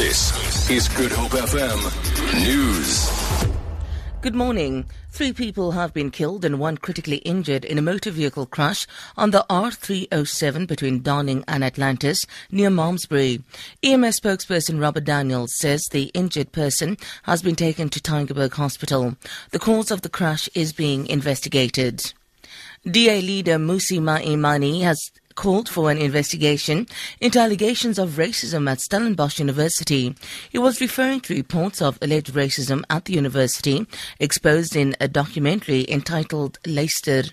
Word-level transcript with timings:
This 0.00 0.70
is 0.70 0.88
Good 0.88 1.12
Hope 1.12 1.32
FM 1.32 1.78
News. 2.42 3.10
Good 4.22 4.34
morning. 4.34 4.86
Three 5.10 5.34
people 5.34 5.72
have 5.72 5.92
been 5.92 6.10
killed 6.10 6.42
and 6.42 6.58
one 6.58 6.78
critically 6.78 7.18
injured 7.18 7.66
in 7.66 7.76
a 7.76 7.82
motor 7.82 8.10
vehicle 8.10 8.46
crash 8.46 8.86
on 9.18 9.30
the 9.30 9.44
R307 9.50 10.66
between 10.66 11.02
Darling 11.02 11.44
and 11.46 11.62
Atlantis 11.62 12.24
near 12.50 12.70
Malmesbury. 12.70 13.42
EMS 13.82 14.20
spokesperson 14.20 14.80
Robert 14.80 15.04
Daniels 15.04 15.52
says 15.58 15.84
the 15.90 16.04
injured 16.14 16.50
person 16.50 16.96
has 17.24 17.42
been 17.42 17.54
taken 17.54 17.90
to 17.90 18.00
Tygerberg 18.00 18.54
Hospital. 18.54 19.16
The 19.50 19.58
cause 19.58 19.90
of 19.90 20.00
the 20.00 20.08
crash 20.08 20.48
is 20.54 20.72
being 20.72 21.08
investigated. 21.08 22.14
DA 22.90 23.20
leader 23.20 23.58
Mmusi 23.58 24.00
Maimane 24.00 24.80
has 24.80 25.10
called 25.34 25.68
for 25.68 25.90
an 25.90 25.98
investigation 25.98 26.86
into 27.20 27.38
allegations 27.38 27.98
of 27.98 28.10
racism 28.10 28.70
at 28.70 28.80
Stellenbosch 28.80 29.38
University. 29.38 30.14
He 30.50 30.58
was 30.58 30.80
referring 30.80 31.20
to 31.22 31.34
reports 31.34 31.80
of 31.80 31.98
alleged 32.02 32.32
racism 32.34 32.82
at 32.90 33.04
the 33.04 33.14
university 33.14 33.86
exposed 34.18 34.76
in 34.76 34.96
a 35.00 35.08
documentary 35.08 35.86
entitled 35.88 36.58
Luister. 36.66 37.24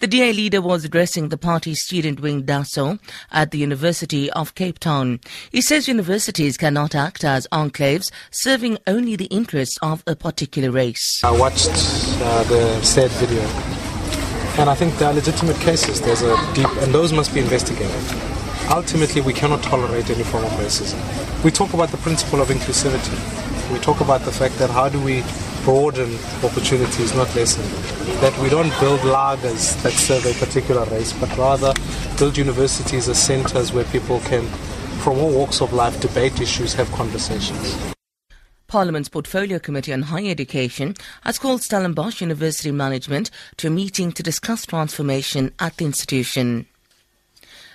The 0.00 0.06
DA 0.06 0.32
leader 0.32 0.60
was 0.60 0.84
addressing 0.84 1.28
the 1.28 1.38
party's 1.38 1.82
student 1.82 2.20
wing 2.20 2.44
DASO 2.44 2.98
at 3.30 3.50
the 3.50 3.58
University 3.58 4.30
of 4.30 4.54
Cape 4.54 4.78
Town. 4.78 5.20
He 5.50 5.60
says 5.60 5.88
universities 5.88 6.56
cannot 6.56 6.94
act 6.94 7.24
as 7.24 7.46
enclaves 7.52 8.10
serving 8.30 8.78
only 8.86 9.16
the 9.16 9.26
interests 9.26 9.78
of 9.82 10.02
a 10.06 10.16
particular 10.16 10.70
race. 10.70 11.20
I 11.24 11.30
watched 11.30 11.70
uh, 11.70 12.42
the 12.44 12.82
said 12.82 13.10
video 13.12 13.79
and 14.58 14.68
I 14.68 14.74
think 14.74 14.96
there 14.98 15.08
are 15.08 15.14
legitimate 15.14 15.56
cases. 15.56 16.00
There's 16.00 16.22
a 16.22 16.36
deep, 16.54 16.68
and 16.82 16.92
those 16.92 17.12
must 17.12 17.32
be 17.34 17.40
investigated. 17.40 17.94
Ultimately, 18.70 19.20
we 19.20 19.32
cannot 19.32 19.62
tolerate 19.62 20.10
any 20.10 20.22
form 20.24 20.44
of 20.44 20.52
racism. 20.52 20.98
We 21.44 21.50
talk 21.50 21.74
about 21.74 21.90
the 21.90 21.96
principle 21.98 22.40
of 22.40 22.48
inclusivity. 22.48 23.72
We 23.72 23.78
talk 23.78 24.00
about 24.00 24.22
the 24.22 24.32
fact 24.32 24.58
that 24.58 24.70
how 24.70 24.88
do 24.88 25.00
we 25.00 25.22
broaden 25.64 26.18
opportunities, 26.42 27.14
not 27.14 27.34
lessen. 27.34 27.64
That 28.20 28.36
we 28.38 28.48
don't 28.48 28.72
build 28.80 29.00
laagers 29.00 29.80
that 29.82 29.92
serve 29.92 30.24
a 30.26 30.34
particular 30.34 30.84
race, 30.86 31.12
but 31.12 31.36
rather 31.36 31.74
build 32.18 32.36
universities 32.36 33.08
as 33.08 33.22
centers 33.22 33.72
where 33.72 33.84
people 33.84 34.20
can, 34.20 34.46
from 35.02 35.18
all 35.18 35.30
walks 35.30 35.60
of 35.60 35.72
life, 35.72 36.00
debate 36.00 36.40
issues, 36.40 36.74
have 36.74 36.90
conversations. 36.92 37.94
Parliament's 38.70 39.08
Portfolio 39.08 39.58
Committee 39.58 39.92
on 39.92 40.02
Higher 40.02 40.30
Education 40.30 40.94
has 41.22 41.40
called 41.40 41.60
Stellenbosch 41.60 42.20
University 42.20 42.70
management 42.70 43.28
to 43.56 43.66
a 43.66 43.70
meeting 43.70 44.12
to 44.12 44.22
discuss 44.22 44.64
transformation 44.64 45.52
at 45.58 45.76
the 45.76 45.84
institution. 45.84 46.66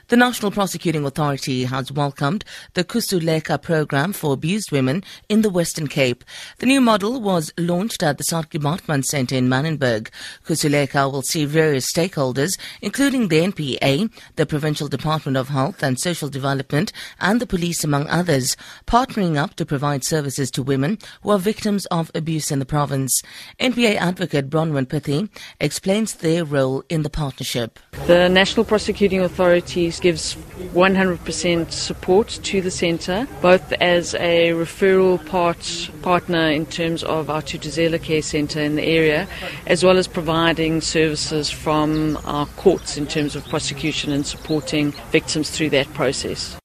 The 0.07 0.17
National 0.17 0.51
Prosecuting 0.51 1.03
Authority 1.03 1.63
has 1.63 1.91
welcomed 1.91 2.45
the 2.75 2.83
Kusuleka 2.83 3.59
program 3.59 4.13
for 4.13 4.33
abused 4.33 4.71
women 4.71 5.03
in 5.29 5.41
the 5.41 5.49
Western 5.49 5.87
Cape. 5.87 6.23
The 6.59 6.67
new 6.67 6.79
model 6.79 7.19
was 7.19 7.51
launched 7.57 8.03
at 8.03 8.19
the 8.19 8.23
Saartjie 8.23 8.61
Baartman 8.61 9.03
Centre 9.03 9.35
in 9.35 9.49
Manenberg. 9.49 10.09
Kusuleka 10.45 11.11
will 11.11 11.23
see 11.23 11.45
various 11.45 11.91
stakeholders, 11.91 12.51
including 12.83 13.29
the 13.29 13.39
NPA, 13.39 14.11
the 14.35 14.45
Provincial 14.45 14.87
Department 14.87 15.37
of 15.37 15.49
Health 15.49 15.81
and 15.81 15.99
Social 15.99 16.29
Development, 16.29 16.93
and 17.19 17.41
the 17.41 17.47
police, 17.47 17.83
among 17.83 18.05
others, 18.05 18.55
partnering 18.85 19.37
up 19.37 19.55
to 19.55 19.65
provide 19.65 20.03
services 20.03 20.51
to 20.51 20.61
women 20.61 20.99
who 21.23 21.31
are 21.31 21.39
victims 21.39 21.87
of 21.87 22.11
abuse 22.13 22.51
in 22.51 22.59
the 22.59 22.65
province. 22.65 23.23
NPA 23.59 23.95
advocate 23.95 24.51
Bronwyn 24.51 24.85
Pithi 24.85 25.29
explains 25.59 26.13
their 26.13 26.45
role 26.45 26.83
in 26.89 27.01
the 27.01 27.09
partnership. 27.09 27.79
The 28.05 28.29
National 28.29 28.65
Prosecuting 28.65 29.21
Authority 29.21 29.94
gives 30.01 30.35
100% 30.73 31.71
support 31.71 32.27
to 32.43 32.61
the 32.61 32.71
centre, 32.71 33.27
both 33.41 33.73
as 33.73 34.15
a 34.15 34.49
referral 34.51 35.23
part, 35.25 35.89
partner 36.01 36.49
in 36.49 36.65
terms 36.65 37.03
of 37.03 37.29
our 37.29 37.41
Thuthuzela 37.41 38.01
Care 38.01 38.21
Centre 38.21 38.61
in 38.61 38.75
the 38.75 38.83
area, 38.83 39.27
as 39.67 39.83
well 39.83 39.97
as 39.97 40.07
providing 40.07 40.81
services 40.81 41.49
from 41.49 42.17
our 42.25 42.45
courts 42.57 42.97
in 42.97 43.07
terms 43.07 43.35
of 43.35 43.45
prosecution 43.45 44.11
and 44.11 44.25
supporting 44.25 44.91
victims 45.11 45.49
through 45.49 45.69
that 45.69 45.91
process. 45.93 46.57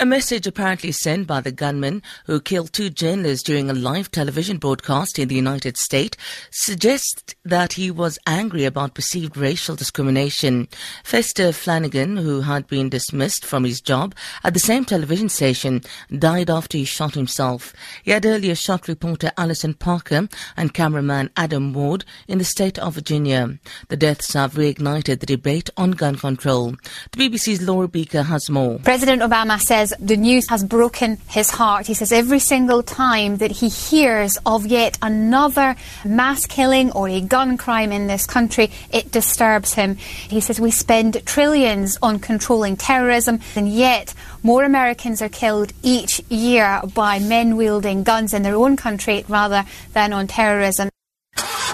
A 0.00 0.04
message 0.04 0.44
apparently 0.48 0.90
sent 0.90 1.28
by 1.28 1.40
the 1.40 1.52
gunman 1.52 2.02
who 2.26 2.40
killed 2.40 2.72
two 2.72 2.90
journalists 2.90 3.44
during 3.44 3.70
a 3.70 3.74
live 3.74 4.10
television 4.10 4.58
broadcast 4.58 5.20
in 5.20 5.28
the 5.28 5.36
United 5.36 5.76
States 5.76 6.18
suggests 6.50 7.36
that 7.44 7.74
he 7.74 7.92
was 7.92 8.18
angry 8.26 8.64
about 8.64 8.94
perceived 8.94 9.36
racial 9.36 9.76
discrimination. 9.76 10.66
Vester 11.04 11.54
Flanagan, 11.54 12.16
who 12.16 12.40
had 12.40 12.66
been 12.66 12.88
dismissed 12.88 13.44
from 13.44 13.62
his 13.62 13.80
job 13.80 14.16
at 14.42 14.52
the 14.52 14.58
same 14.58 14.84
television 14.84 15.28
station, 15.28 15.80
died 16.18 16.50
after 16.50 16.76
he 16.76 16.84
shot 16.84 17.14
himself. 17.14 17.72
He 18.02 18.10
had 18.10 18.26
earlier 18.26 18.56
shot 18.56 18.88
reporter 18.88 19.30
Alison 19.38 19.74
Parker 19.74 20.28
and 20.56 20.74
cameraman 20.74 21.30
Adam 21.36 21.72
Ward 21.72 22.04
in 22.26 22.38
the 22.38 22.44
state 22.44 22.80
of 22.80 22.94
Virginia. 22.94 23.60
The 23.90 23.96
deaths 23.96 24.32
have 24.32 24.54
reignited 24.54 25.20
the 25.20 25.26
debate 25.26 25.70
on 25.76 25.92
gun 25.92 26.16
control. 26.16 26.74
The 27.12 27.28
BBC's 27.30 27.62
Laura 27.62 27.86
Bicker 27.86 28.24
has 28.24 28.50
more. 28.50 28.80
President 28.80 29.22
Obama 29.22 29.60
says 29.60 29.83
says 29.86 29.98
the 30.00 30.16
news 30.16 30.48
has 30.48 30.64
broken 30.64 31.18
his 31.28 31.50
heart. 31.50 31.86
He 31.86 31.94
says 31.94 32.12
every 32.12 32.38
single 32.38 32.82
time 32.82 33.36
that 33.38 33.50
he 33.50 33.68
hears 33.68 34.38
of 34.46 34.66
yet 34.66 34.98
another 35.02 35.76
mass 36.04 36.46
killing 36.46 36.90
or 36.92 37.08
a 37.08 37.20
gun 37.20 37.56
crime 37.56 37.92
in 37.92 38.06
this 38.06 38.26
country, 38.26 38.70
it 38.90 39.12
disturbs 39.12 39.74
him. 39.74 39.96
He 39.96 40.40
says 40.40 40.60
we 40.60 40.70
spend 40.70 41.24
trillions 41.26 41.98
on 42.02 42.18
controlling 42.18 42.76
terrorism, 42.76 43.40
and 43.56 43.68
yet 43.68 44.14
more 44.42 44.64
Americans 44.64 45.20
are 45.22 45.28
killed 45.28 45.72
each 45.82 46.20
year 46.28 46.80
by 46.94 47.18
men 47.18 47.56
wielding 47.56 48.02
guns 48.02 48.34
in 48.34 48.42
their 48.42 48.56
own 48.56 48.76
country 48.76 49.24
rather 49.28 49.64
than 49.92 50.12
on 50.12 50.26
terrorism. 50.26 50.88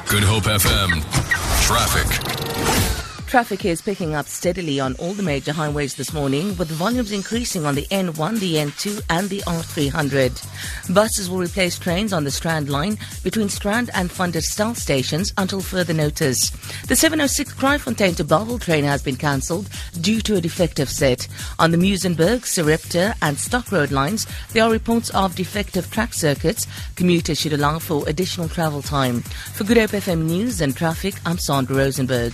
Good 0.08 0.24
Hope 0.24 0.44
FM. 0.44 1.02
Traffic. 1.62 2.29
Traffic 3.30 3.64
is 3.64 3.80
picking 3.80 4.16
up 4.16 4.26
steadily 4.26 4.80
on 4.80 4.96
all 4.96 5.12
the 5.12 5.22
major 5.22 5.52
highways 5.52 5.94
this 5.94 6.12
morning, 6.12 6.56
with 6.56 6.68
volumes 6.68 7.12
increasing 7.12 7.64
on 7.64 7.76
the 7.76 7.86
N1, 7.86 8.40
the 8.40 8.56
N2, 8.56 9.02
and 9.08 9.28
the 9.28 9.38
R300. 9.42 10.92
Buses 10.92 11.30
will 11.30 11.38
replace 11.38 11.78
trains 11.78 12.12
on 12.12 12.24
the 12.24 12.32
Strand 12.32 12.68
line 12.68 12.98
between 13.22 13.48
Strand 13.48 13.88
and 13.94 14.10
der 14.10 14.40
stations 14.74 15.32
until 15.38 15.60
further 15.60 15.94
notice. 15.94 16.50
The 16.88 16.96
706 16.96 17.54
Kraaifontein 17.54 18.16
to 18.16 18.24
Bellville 18.24 18.58
train 18.58 18.82
has 18.82 19.00
been 19.00 19.14
cancelled 19.14 19.68
due 20.00 20.20
to 20.22 20.34
a 20.34 20.40
defective 20.40 20.88
set. 20.88 21.28
On 21.60 21.70
the 21.70 21.78
Muizenberg, 21.78 22.44
Sarepta, 22.44 23.14
and 23.22 23.38
Stock 23.38 23.70
Road 23.70 23.92
lines, 23.92 24.26
there 24.54 24.64
are 24.64 24.72
reports 24.72 25.08
of 25.10 25.36
defective 25.36 25.88
track 25.92 26.14
circuits. 26.14 26.66
Commuters 26.96 27.38
should 27.38 27.52
allow 27.52 27.78
for 27.78 28.08
additional 28.08 28.48
travel 28.48 28.82
time. 28.82 29.20
For 29.20 29.62
Good 29.62 29.76
Hope 29.76 29.90
FM 29.90 30.22
News 30.22 30.60
and 30.60 30.76
Traffic, 30.76 31.14
I'm 31.24 31.38
Sandra 31.38 31.76
Rosenberg. 31.76 32.32